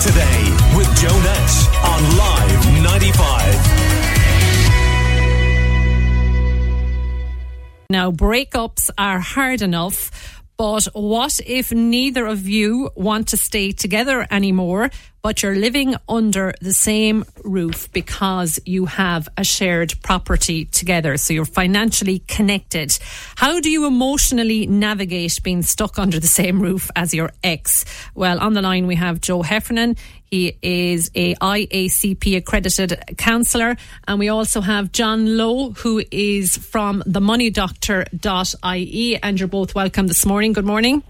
[0.00, 0.42] today
[0.74, 3.90] with Joe Nash on Live 95.
[7.90, 10.10] Now, breakups are hard enough.
[10.56, 14.90] But what if neither of you want to stay together anymore,
[15.22, 21.16] but you're living under the same roof because you have a shared property together?
[21.16, 22.96] So you're financially connected.
[23.36, 27.84] How do you emotionally navigate being stuck under the same roof as your ex?
[28.14, 29.96] Well, on the line we have Joe Heffernan.
[30.30, 33.76] He is a IACP accredited counsellor.
[34.06, 39.22] And we also have John Lowe, who is from themoneydoctor.ie.
[39.22, 40.52] And you're both welcome this morning.
[40.52, 41.02] Good morning.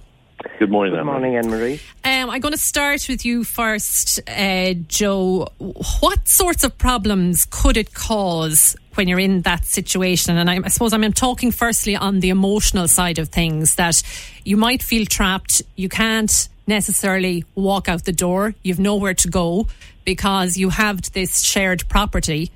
[0.59, 1.80] Good morning, Good morning, Anne Marie.
[2.05, 5.49] Um, I'm going to start with you first, uh, Joe.
[5.59, 10.39] What sorts of problems could it cause when you're in that situation?
[10.39, 14.03] And I, I suppose I'm talking firstly on the emotional side of things that
[14.45, 15.61] you might feel trapped.
[15.77, 18.55] You can't necessarily walk out the door.
[18.63, 19.66] You've nowhere to go
[20.07, 22.51] because you have this shared property.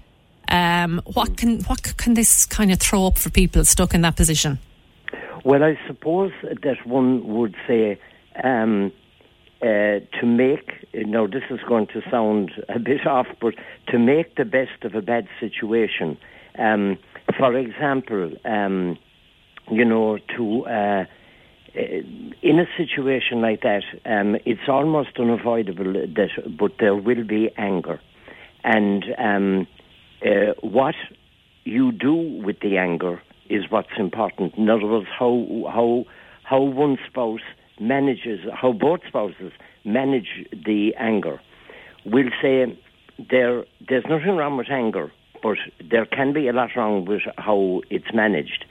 [0.48, 4.16] Um, what can what can this kind of throw up for people stuck in that
[4.16, 4.58] position?
[5.44, 8.00] Well, I suppose that one would say
[8.42, 8.90] um,
[9.60, 10.72] uh, to make.
[10.92, 13.54] You know, this is going to sound a bit off, but
[13.88, 16.16] to make the best of a bad situation.
[16.58, 16.98] Um,
[17.36, 18.96] for example, um,
[19.70, 21.04] you know, to uh,
[21.74, 28.00] in a situation like that, um, it's almost unavoidable that, but there will be anger,
[28.62, 29.66] and um,
[30.24, 30.94] uh, what
[31.64, 33.20] you do with the anger
[33.54, 34.54] is what's important.
[34.56, 35.32] In other words, how
[35.76, 36.04] how
[36.42, 37.46] how one spouse
[37.80, 39.52] manages, how both spouses
[39.84, 41.40] manage the anger.
[42.04, 42.78] We'll say
[43.30, 45.58] there there's nothing wrong with anger, but
[45.90, 48.64] there can be a lot wrong with how it's managed.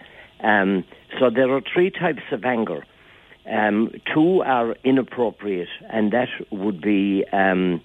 [0.44, 0.84] Um,
[1.20, 2.86] so there are three types of anger.
[3.50, 7.82] Um, two are inappropriate, and that would be um,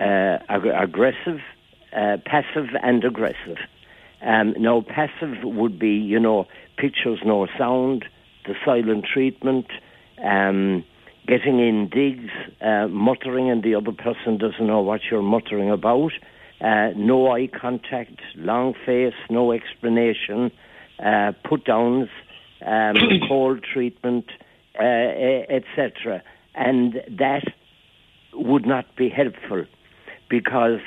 [0.00, 1.40] uh, ag- aggressive,
[1.96, 3.58] uh, passive, and aggressive.
[4.24, 6.46] Um, now, passive would be, you know,
[6.76, 8.04] pictures, no sound,
[8.46, 9.66] the silent treatment,
[10.24, 10.84] um,
[11.26, 16.12] getting in digs, uh, muttering, and the other person doesn't know what you're muttering about,
[16.60, 20.52] uh, no eye contact, long face, no explanation,
[21.04, 22.08] uh, put downs,
[22.64, 22.96] um,
[23.28, 24.26] cold treatment,
[24.78, 26.22] uh, etc.
[26.54, 27.44] And that
[28.32, 29.64] would not be helpful
[30.28, 30.80] because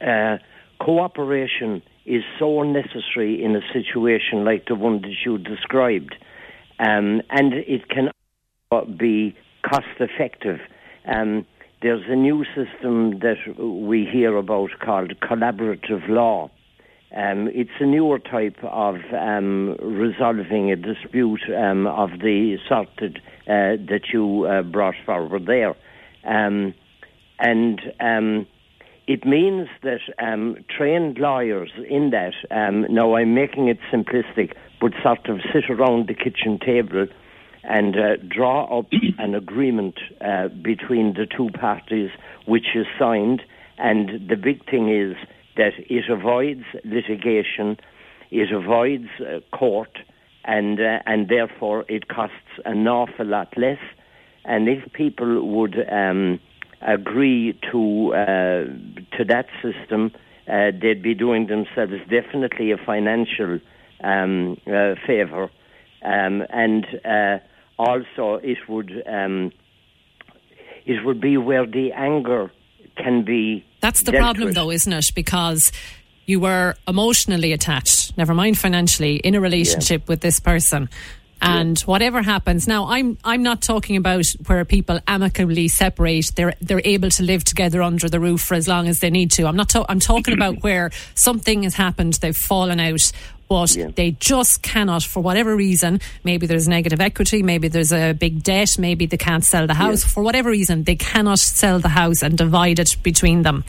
[0.00, 0.38] uh,
[0.80, 6.14] cooperation is so necessary in a situation like the one that you described.
[6.78, 8.10] Um, and it can
[8.98, 10.58] be cost effective.
[11.06, 11.46] Um,
[11.82, 16.50] there's a new system that we hear about called collaborative law.
[17.16, 23.16] Um, it's a newer type of um, resolving a dispute um, of the sort that,
[23.46, 25.76] uh, that you uh, brought forward there.
[26.24, 26.74] Um,
[27.38, 27.80] and
[29.06, 32.34] it means that um, trained lawyers in that,
[32.90, 37.06] now I'm making it simplistic, but sort of sit around the kitchen table
[37.64, 38.86] and uh, draw up
[39.18, 42.10] an agreement uh, between the two parties
[42.46, 43.42] which is signed.
[43.78, 45.16] And the big thing is
[45.56, 47.78] that it avoids litigation,
[48.30, 49.98] it avoids uh, court,
[50.44, 53.78] and uh, and therefore it costs an awful lot less.
[54.44, 56.38] And if people would um,
[56.84, 58.64] agree to uh,
[59.16, 60.12] to that system,
[60.48, 63.60] uh, they'd be doing themselves definitely a financial
[64.02, 65.50] um, uh, favour,
[66.02, 67.38] um, and uh,
[67.78, 69.52] also it would um,
[70.86, 72.50] it would be where the anger
[72.96, 73.64] can be.
[73.80, 75.06] That's the problem, though, isn't it?
[75.14, 75.72] Because
[76.26, 80.08] you were emotionally attached, never mind financially, in a relationship yeah.
[80.08, 80.88] with this person.
[81.44, 86.32] And whatever happens now, I'm I'm not talking about where people amicably separate.
[86.34, 89.30] They're they're able to live together under the roof for as long as they need
[89.32, 89.46] to.
[89.46, 89.70] I'm not.
[89.70, 92.14] To, I'm talking about where something has happened.
[92.14, 93.12] They've fallen out,
[93.48, 93.88] but yeah.
[93.94, 96.00] they just cannot, for whatever reason.
[96.24, 97.42] Maybe there's negative equity.
[97.42, 98.78] Maybe there's a big debt.
[98.78, 100.02] Maybe they can't sell the house.
[100.02, 100.08] Yeah.
[100.08, 103.64] For whatever reason, they cannot sell the house and divide it between them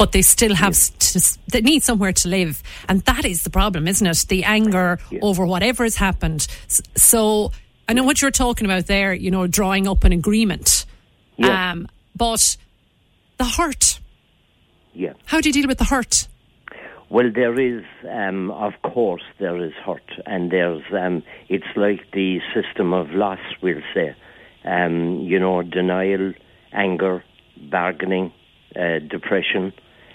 [0.00, 0.96] but they still have yeah.
[0.98, 4.16] to, they need somewhere to live, and that is the problem, isn't it?
[4.28, 5.18] The anger yeah.
[5.20, 6.46] over whatever has happened.
[6.96, 7.52] So
[7.86, 9.12] I know what you're talking about there.
[9.12, 10.86] You know, drawing up an agreement,
[11.36, 11.72] yeah.
[11.72, 11.86] um,
[12.16, 12.40] but
[13.36, 14.00] the hurt.
[14.94, 15.12] Yeah.
[15.26, 16.28] How do you deal with the hurt?
[17.10, 20.82] Well, there is, um, of course, there is hurt, and there's.
[20.98, 24.16] Um, it's like the system of loss, we'll say.
[24.64, 26.32] Um, you know, denial,
[26.72, 27.22] anger,
[27.70, 28.32] bargaining,
[28.74, 29.74] uh, depression,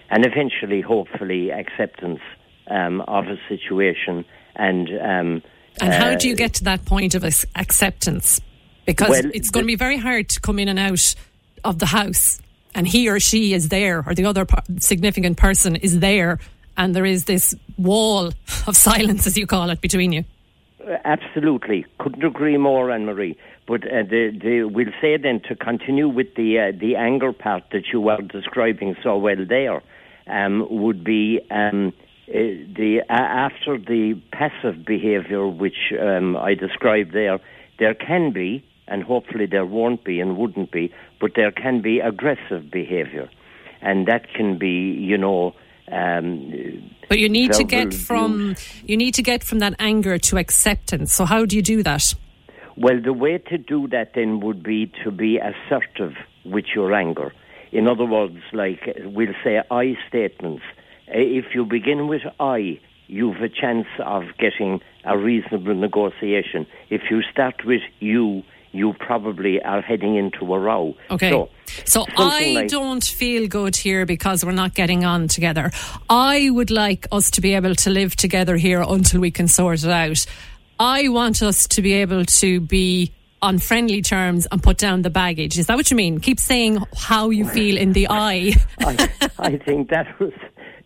[0.10, 2.22] and eventually, hopefully, acceptance
[2.68, 4.25] um, of a situation.
[4.56, 5.44] And um,
[5.81, 8.42] and how uh, do you get to that point of acceptance?
[8.86, 11.16] Because well, it's going to be very hard to come in and out
[11.63, 12.40] of the house
[12.75, 14.46] and he or she is there, or the other
[14.78, 16.38] significant person is there,
[16.78, 18.28] and there is this wall
[18.68, 20.25] of silence, as you call it, between you.
[21.06, 23.36] Absolutely, couldn't agree more, Anne Marie.
[23.66, 27.63] But uh, the, the, we'll say then to continue with the uh, the anger part
[27.72, 29.81] that you were describing so well there
[30.27, 31.94] um, would be um,
[32.27, 37.39] uh, the after the passive behaviour which um, I described there.
[37.77, 42.00] There can be, and hopefully there won't be, and wouldn't be, but there can be
[42.00, 43.30] aggressive behaviour,
[43.81, 45.54] and that can be, you know.
[45.92, 48.56] Um, but you need to get from
[48.86, 51.13] you need to get from that anger to acceptance.
[51.13, 52.16] So how do you do that?
[52.75, 56.13] Well, the way to do that then would be to be assertive
[56.44, 57.31] with your anger.
[57.75, 60.63] In other words, like we'll say I statements.
[61.10, 66.68] Uh, if you begin with I, you've a chance of getting a reasonable negotiation.
[66.89, 70.95] If you start with you, you probably are heading into a row.
[71.12, 71.31] Okay.
[71.31, 71.50] So,
[71.83, 75.72] so I like don't feel good here because we're not getting on together.
[76.10, 79.83] I would like us to be able to live together here until we can sort
[79.83, 80.25] it out.
[80.80, 83.12] I want us to be able to be
[83.45, 85.57] on friendly terms and put down the baggage.
[85.57, 86.19] Is that what you mean?
[86.19, 88.53] Keep saying how you feel in the eye.
[88.80, 89.09] I,
[89.39, 90.33] I think that was.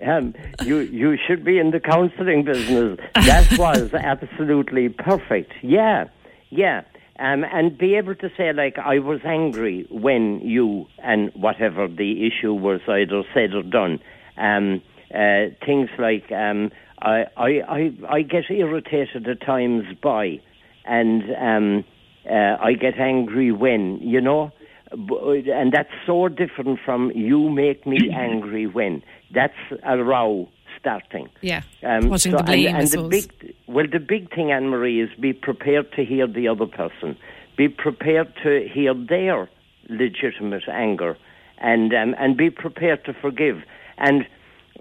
[0.05, 0.33] Um,
[0.63, 2.99] you you should be in the counselling business.
[3.15, 5.51] That was absolutely perfect.
[5.61, 6.05] Yeah,
[6.49, 6.83] yeah.
[7.19, 12.27] Um, and be able to say like I was angry when you and whatever the
[12.27, 13.99] issue was either said or done.
[14.37, 14.81] Um,
[15.13, 16.71] uh, things like um,
[17.01, 20.39] I, I, I, I get irritated at times by,
[20.85, 21.85] and um,
[22.29, 24.51] uh, I get angry when, you know,
[24.91, 29.03] and that's so different from you make me angry when.
[29.33, 29.53] That's
[29.83, 30.49] a row
[30.79, 31.29] starting.
[31.41, 32.67] Yeah, um, so, the blame.
[32.67, 36.27] And, and the big, well, the big thing, Anne Marie, is be prepared to hear
[36.27, 37.17] the other person.
[37.57, 39.49] Be prepared to hear their
[39.89, 41.17] legitimate anger,
[41.59, 43.63] and um, and be prepared to forgive.
[43.97, 44.25] And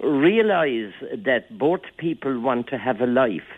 [0.03, 3.51] realize that both people want to have a life,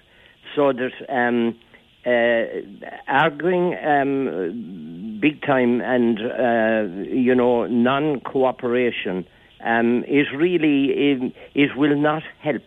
[0.57, 1.70] so that um, uh,
[2.07, 9.27] arguing um, big time and uh, you know non cooperation
[9.65, 12.63] um, is really it, it, will not help.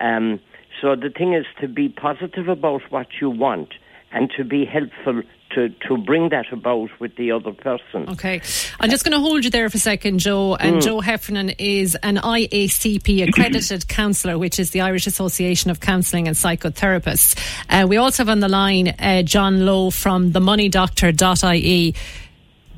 [0.00, 0.40] Um,
[0.80, 3.74] so the thing is to be positive about what you want
[4.10, 5.22] and to be helpful
[5.54, 8.08] to, to bring that about with the other person.
[8.10, 8.40] Okay.
[8.80, 10.56] I'm just going to hold you there for a second, Joe.
[10.56, 10.82] And mm.
[10.82, 16.36] Joe Heffernan is an IACP accredited counsellor, which is the Irish Association of Counselling and
[16.36, 17.38] Psychotherapists.
[17.68, 21.94] Uh, we also have on the line uh, John Lowe from themoneydoctor.ie.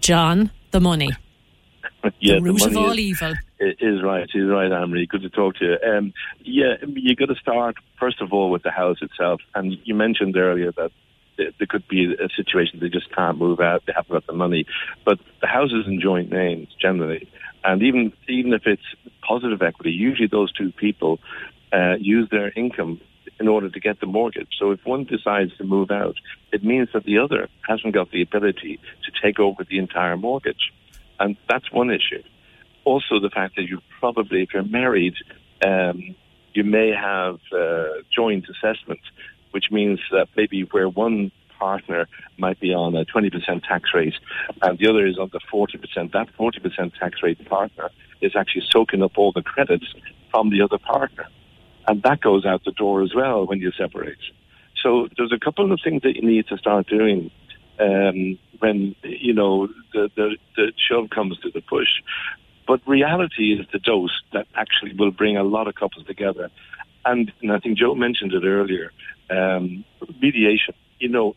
[0.00, 1.11] John, the money.
[2.20, 3.32] yeah, the root the of all evil.
[3.61, 5.06] Is right, is right, Anne Marie.
[5.06, 5.91] Good to talk to you.
[5.91, 6.12] Um,
[6.43, 10.37] yeah, you got to start first of all with the house itself, and you mentioned
[10.37, 10.91] earlier that
[11.37, 13.83] there could be a situation they just can't move out.
[13.87, 14.67] They haven't got the money,
[15.05, 17.29] but the house is in joint names generally,
[17.63, 18.83] and even even if it's
[19.27, 21.21] positive equity, usually those two people
[21.73, 23.01] uh, use their income
[23.41, 24.49] in order to get the mortgage.
[24.59, 26.17] So if one decides to move out,
[26.53, 30.73] it means that the other hasn't got the ability to take over the entire mortgage,
[31.19, 32.23] and that's one issue.
[32.85, 35.15] Also, the fact that you probably, if you're married,
[35.65, 36.15] um,
[36.53, 37.85] you may have uh,
[38.15, 39.01] joint assessment
[39.55, 41.31] which means that maybe where one
[41.61, 42.09] partner
[42.39, 44.15] might be on a 20% tax rate
[44.62, 47.89] and the other is on the 40%, that 40% tax rate partner
[48.20, 49.87] is actually soaking up all the credits
[50.32, 51.27] from the other partner.
[51.87, 54.19] And that goes out the door as well when you separate.
[54.82, 57.31] So there's a couple of things that you need to start doing
[57.79, 62.03] um, when, you know, the, the, the shove comes to the push.
[62.67, 66.51] But reality is the dose that actually will bring a lot of couples together.
[67.05, 68.91] And, and I think Joe mentioned it earlier
[69.31, 69.85] um,
[70.21, 70.75] mediation.
[70.99, 71.37] You know,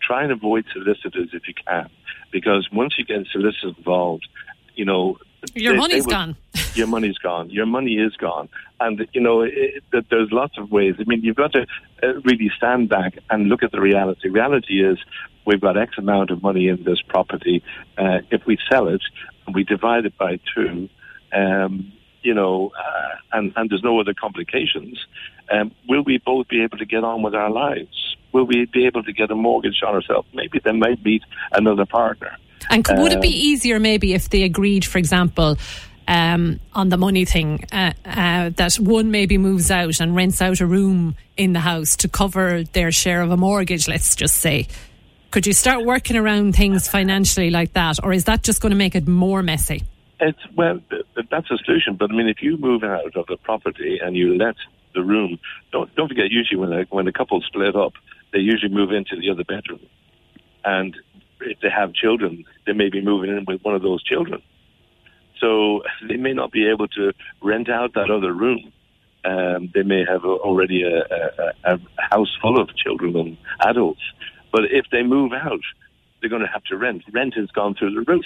[0.00, 1.88] try and avoid solicitors if you can,
[2.30, 4.28] because once you get solicitors involved,
[4.74, 5.18] you know,
[5.54, 6.36] your they, money's they will, gone.
[6.74, 7.50] Your money's gone.
[7.50, 8.48] Your money is gone,
[8.80, 10.94] and you know it, it, there's lots of ways.
[10.98, 11.66] I mean, you've got to
[12.02, 14.28] uh, really stand back and look at the reality.
[14.28, 14.98] Reality is
[15.46, 17.62] we've got X amount of money in this property.
[17.98, 19.02] Uh, if we sell it
[19.46, 20.88] and we divide it by two,
[21.34, 24.98] um, you know, uh, and, and there's no other complications,
[25.50, 28.16] um, will we both be able to get on with our lives?
[28.32, 30.28] Will we be able to get a mortgage on ourselves?
[30.32, 31.22] Maybe they might meet
[31.52, 32.36] another partner.
[32.70, 35.58] And would um, it be um, easier maybe if they agreed, for example,
[36.08, 40.60] um, on the money thing, uh, uh, that one maybe moves out and rents out
[40.60, 44.68] a room in the house to cover their share of a mortgage, let's just say?
[45.30, 48.76] Could you start working around things financially like that, or is that just going to
[48.76, 49.84] make it more messy?
[50.22, 50.80] It's well,
[51.30, 51.96] that's a solution.
[51.98, 54.56] But I mean, if you move out of the property and you let
[54.94, 55.40] the room,
[55.72, 56.30] don't don't forget.
[56.32, 57.94] Usually, when a, when a couple split up,
[58.32, 59.80] they usually move into the other bedroom,
[60.64, 60.96] and
[61.40, 64.42] if they have children, they may be moving in with one of those children.
[65.40, 67.12] So they may not be able to
[67.42, 68.72] rent out that other room.
[69.24, 74.02] Um, they may have already a, a, a house full of children and adults.
[74.52, 75.60] But if they move out,
[76.20, 77.04] they're going to have to rent.
[77.12, 78.24] Rent has gone through the roof.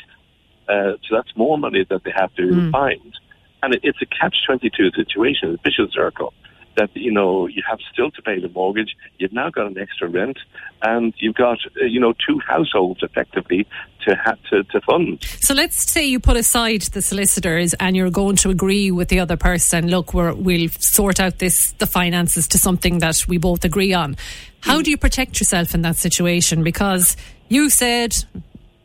[0.68, 2.72] Uh, so that's more money that they have to mm.
[2.72, 3.14] find.
[3.62, 6.32] And it, it's a catch 22 situation, a vicious circle
[6.76, 8.96] that you know you have still to pay the mortgage.
[9.18, 10.38] You've now got an extra rent,
[10.82, 13.66] and you've got uh, you know two households effectively
[14.06, 15.24] to have to, to fund.
[15.40, 19.18] So let's say you put aside the solicitors and you're going to agree with the
[19.18, 19.88] other person.
[19.88, 24.16] Look, we will sort out this the finances to something that we both agree on.
[24.60, 26.62] How do you protect yourself in that situation?
[26.62, 27.16] Because
[27.48, 28.16] you said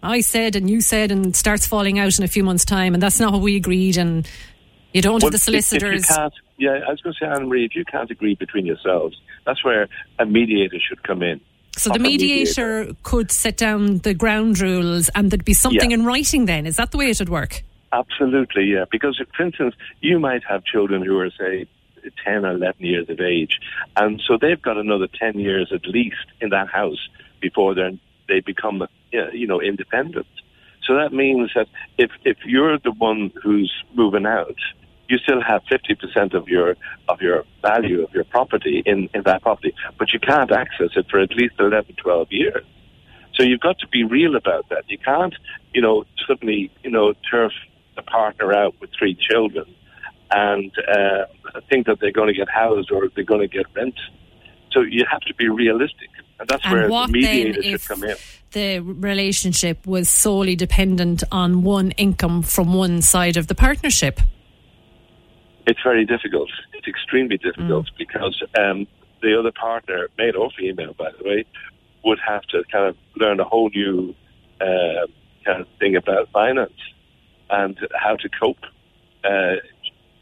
[0.04, 3.02] I said and you said and starts falling out in a few months' time, and
[3.02, 4.28] that's not what we agreed, and
[4.94, 6.10] you don't well, have the solicitors.
[6.58, 9.64] Yeah, I was going to say, Anne Marie, if you can't agree between yourselves, that's
[9.64, 9.88] where
[10.20, 11.42] a mediator should come in.
[11.78, 15.98] So the mediator, mediator, could set down the ground rules and there'd be something yeah.
[15.98, 16.68] in writing then.
[16.68, 17.64] Is that the way it would work?
[17.94, 18.86] Absolutely, yeah.
[18.92, 21.68] Because, for instance, you might have children who are, say,
[22.24, 23.60] 10 or 11 years of age.
[23.96, 28.88] And so they've got another 10 years at least in that house before they become,
[29.12, 30.28] you know, independent.
[30.88, 34.56] So that means that if, if you're the one who's moving out,
[35.08, 36.76] you still have 50% of your
[37.10, 41.06] of your value of your property in, in that property, but you can't access it
[41.10, 42.64] for at least 11, 12 years.
[43.36, 44.84] So you've got to be real about that.
[44.88, 45.36] You can't,
[45.74, 47.52] you know, suddenly, you know, turf
[47.98, 49.66] a partner out with three children
[50.32, 51.26] and uh,
[51.70, 54.00] think that they're going to get housed or they're going to get rent.
[54.72, 56.10] So you have to be realistic.
[56.42, 58.16] And that's and where the mediator should come in.
[58.52, 64.20] The relationship was solely dependent on one income from one side of the partnership.
[65.68, 66.50] It's very difficult.
[66.74, 67.98] It's extremely difficult mm.
[68.00, 68.88] because um,
[69.22, 71.46] the other partner, male or female, by the way,
[72.04, 74.16] would have to kind of learn a whole new
[74.60, 75.06] uh,
[75.46, 76.74] kind of thing about finance
[77.52, 78.66] and how to cope.
[79.24, 79.58] Uh,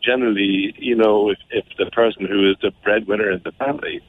[0.03, 4.01] generally, you know, if, if the person who is the breadwinner in the family,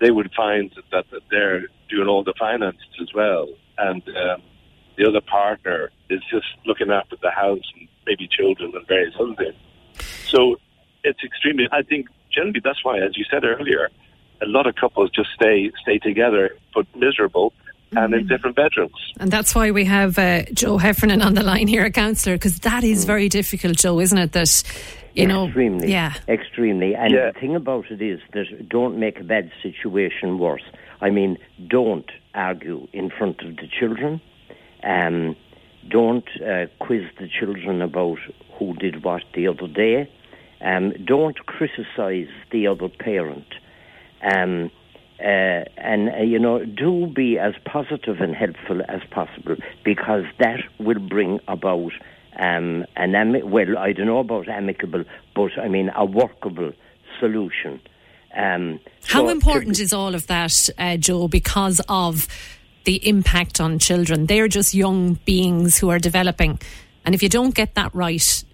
[0.00, 4.42] they would find that, that they're doing all the finances as well, and um,
[4.96, 9.34] the other partner is just looking after the house and maybe children and various other
[9.34, 9.56] things.
[10.26, 10.56] So
[11.04, 11.68] it's extremely.
[11.72, 13.88] I think generally that's why, as you said earlier,
[14.42, 17.52] a lot of couples just stay stay together but miserable
[17.92, 18.28] and in mm.
[18.28, 19.14] different bedrooms.
[19.18, 22.58] And that's why we have uh, Joe Heffernan on the line here, a counsellor, because
[22.60, 23.06] that is mm.
[23.06, 24.32] very difficult, Joe, isn't it?
[24.32, 24.62] That
[25.14, 26.94] you know, extremely, yeah, extremely.
[26.94, 27.30] And yeah.
[27.32, 30.64] the thing about it is that don't make a bad situation worse.
[31.00, 31.38] I mean,
[31.68, 34.20] don't argue in front of the children.
[34.82, 35.36] Um,
[35.88, 38.18] don't uh, quiz the children about
[38.58, 40.10] who did what the other day.
[40.60, 43.46] Um, don't criticise the other parent.
[44.22, 44.70] Um,
[45.20, 50.60] uh, and, uh, you know, do be as positive and helpful as possible because that
[50.78, 51.92] will bring about
[52.36, 55.04] um, an, ami- well, I don't know about amicable,
[55.34, 56.72] but I mean a workable
[57.20, 57.80] solution.
[58.36, 62.28] Um, How so important is all of that, uh, Joe, because of
[62.84, 64.26] the impact on children?
[64.26, 66.60] They're just young beings who are developing.
[67.04, 68.44] And if you don't get that right,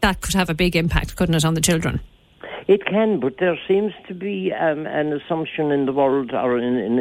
[0.00, 2.00] that could have a big impact, couldn't it, on the children?
[2.68, 6.76] It can, but there seems to be um, an assumption in the world or in
[6.76, 6.98] in,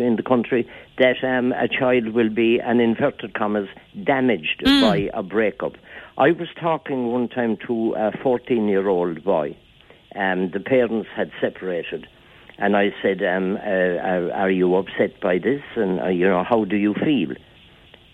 [0.00, 0.68] in the country
[0.98, 3.68] that um, a child will be, an inverted commas,
[4.04, 4.80] damaged mm.
[4.80, 5.72] by a breakup.
[6.16, 9.56] I was talking one time to a 14 year old boy.
[10.12, 12.06] and the parents had separated.
[12.58, 15.62] And I said, um, uh, are, are, you upset by this?
[15.76, 17.36] And, uh, you know, how do you feel?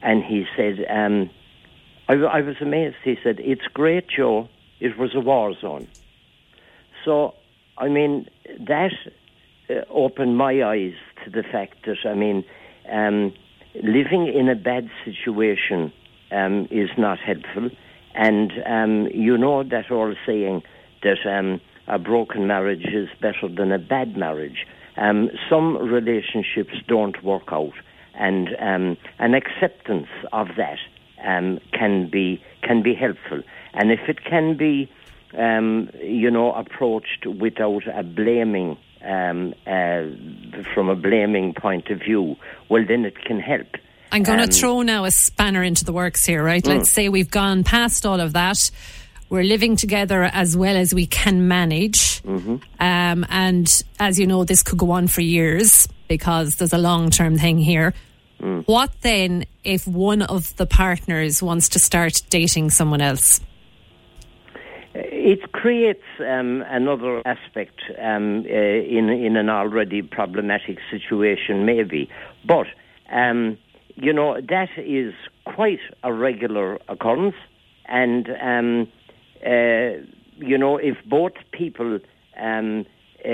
[0.02, 1.30] And he said, um,
[2.08, 2.96] I, I was amazed.
[3.02, 4.48] He said, It's great, Joe.
[4.80, 5.88] It was a war zone.
[7.04, 7.34] So,
[7.78, 8.28] I mean,
[8.66, 8.92] that
[9.68, 10.94] uh, opened my eyes
[11.24, 12.44] to the fact that, I mean,
[12.90, 13.32] um,
[13.74, 15.92] living in a bad situation
[16.30, 17.70] um, is not helpful.
[18.14, 20.62] And um, you know that old saying
[21.02, 24.66] that um, a broken marriage is better than a bad marriage.
[24.96, 27.72] Um, some relationships don't work out,
[28.14, 30.78] and um, an acceptance of that
[31.72, 33.42] can be can be helpful.
[33.72, 34.88] And if it can be,
[35.36, 40.04] um, you know, approached without a blaming um, uh,
[40.74, 42.36] from a blaming point of view,
[42.68, 43.66] well, then it can help.
[44.12, 46.62] I'm going to um, throw now a spanner into the works here, right?
[46.62, 46.78] Mm.
[46.78, 48.58] Let's say we've gone past all of that.
[49.28, 52.22] We're living together as well as we can manage.
[52.22, 52.56] Mm-hmm.
[52.78, 57.10] Um, and as you know, this could go on for years because there's a long
[57.10, 57.94] term thing here.
[58.40, 58.64] Mm.
[58.66, 63.40] What then if one of the partners wants to start dating someone else?
[65.26, 68.52] It creates um, another aspect um, uh,
[68.98, 72.10] in in an already problematic situation, maybe.
[72.46, 72.66] But
[73.10, 73.56] um,
[73.94, 75.14] you know that is
[75.46, 77.36] quite a regular occurrence.
[77.86, 78.88] and um,
[79.46, 80.04] uh,
[80.50, 81.98] you know, if both people
[82.40, 82.84] um,
[83.24, 83.28] uh,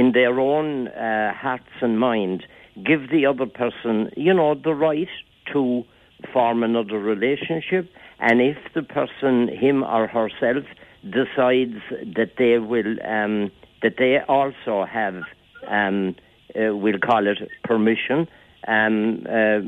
[0.00, 2.46] in their own uh, hearts and mind
[2.82, 5.08] give the other person, you know, the right
[5.52, 5.84] to
[6.32, 7.90] form another relationship,
[8.20, 10.64] and if the person, him or herself,
[11.10, 11.80] decides
[12.16, 13.50] that they will, um,
[13.82, 15.22] that they also have,
[15.68, 16.14] um,
[16.54, 18.26] uh, we'll call it permission,
[18.66, 19.60] um, uh,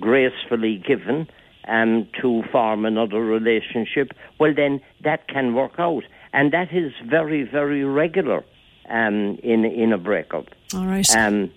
[0.00, 1.26] gracefully given
[1.68, 6.04] um, to form another relationship, well, then that can work out.
[6.32, 8.44] And that is very, very regular
[8.90, 10.46] um, in, in a breakup.
[10.74, 11.08] All right.
[11.16, 11.50] Um,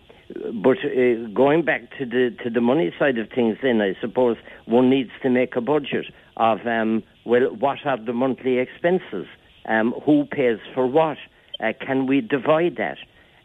[0.53, 4.35] but uh, going back to the to the money side of things, then I suppose
[4.65, 6.05] one needs to make a budget
[6.37, 9.25] of um, well, what are the monthly expenses?
[9.67, 11.17] Um, who pays for what?
[11.59, 12.97] Uh, can we divide that?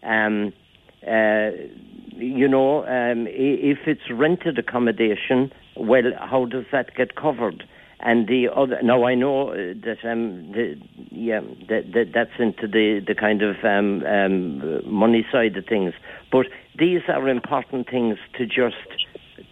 [0.07, 0.53] Um,
[1.07, 1.51] uh,
[2.15, 7.65] you know, um, if it's rented accommodation, well, how does that get covered?
[8.05, 10.75] And the other, now I know that um, the,
[11.11, 15.95] yeah, that, that that's into the the kind of um, money side of things,
[16.31, 16.47] but
[16.77, 19.07] these are important things to just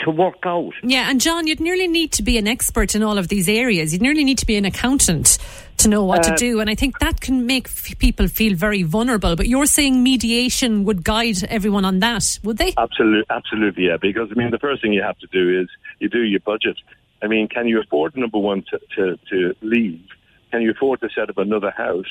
[0.04, 0.72] to work out.
[0.82, 3.92] Yeah, and John, you'd nearly need to be an expert in all of these areas.
[3.92, 5.38] You'd nearly need to be an accountant
[5.78, 8.54] to know what uh, to do, and I think that can make f- people feel
[8.54, 9.36] very vulnerable.
[9.36, 12.74] But you're saying mediation would guide everyone on that, would they?
[12.76, 13.96] Absolutely, absolutely, yeah.
[14.00, 16.76] Because I mean, the first thing you have to do is you do your budget.
[17.22, 20.02] I mean, can you afford number one to to, to leave?
[20.50, 22.10] Can you afford to set up another house?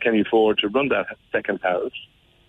[0.00, 1.92] Can you afford to run that second house?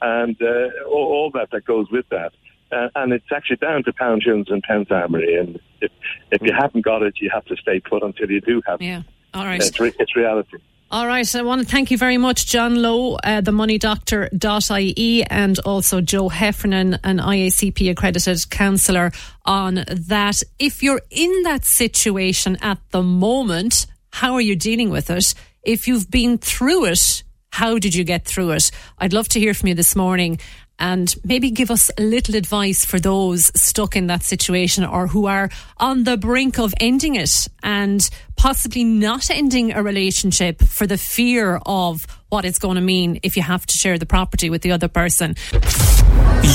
[0.01, 2.33] And uh, all, all that that goes with that.
[2.71, 5.37] Uh, and it's actually down to pound tunes and pence Anne Marie.
[5.37, 5.91] And if
[6.31, 8.99] if you haven't got it, you have to stay put until you do have yeah.
[8.99, 9.05] it.
[9.33, 9.61] Yeah, all right.
[9.61, 10.57] It's, re- it's reality.
[10.91, 11.35] All right.
[11.35, 16.27] I want to thank you very much, John Lowe, uh, the moneydoctor.ie, and also Joe
[16.27, 19.13] Heffernan, an IACP accredited counsellor,
[19.45, 20.41] on that.
[20.59, 25.33] If you're in that situation at the moment, how are you dealing with it?
[25.63, 28.71] If you've been through it, how did you get through it?
[28.97, 30.39] I'd love to hear from you this morning
[30.81, 35.27] and maybe give us a little advice for those stuck in that situation or who
[35.27, 40.97] are on the brink of ending it and possibly not ending a relationship for the
[40.97, 44.63] fear of what it's going to mean if you have to share the property with
[44.63, 45.35] the other person.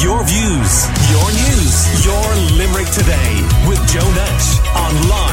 [0.02, 0.72] Your views,
[1.12, 2.26] your news, your
[2.58, 3.32] Limerick today
[3.68, 5.26] with Joe Nash on live.